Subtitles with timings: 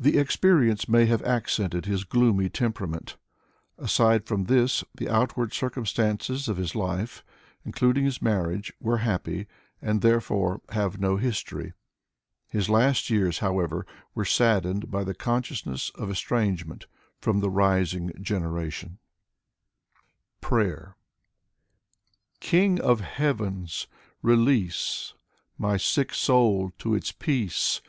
[0.00, 3.18] The experience may have accented his gloomy temperament.
[3.76, 7.22] Aside from this, the outward circumstances of his life,
[7.62, 9.46] including his marriage, were happy,
[9.82, 11.74] and therefore have no history.
[12.48, 13.84] His last years, however,
[14.14, 16.86] were saddened by the consciousness of estrangement
[17.20, 18.96] from the rising generation*
[20.40, 20.96] 13 14 Yevgeny Baratynsky PRAYER
[22.40, 23.86] King of Heavens!
[24.22, 25.12] Release
[25.58, 27.82] My sick soul to its peace!